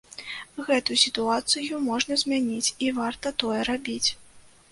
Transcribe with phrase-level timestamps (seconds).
[0.67, 4.09] Гэту сітуацыю можна змяніць, і варта тое рабіць.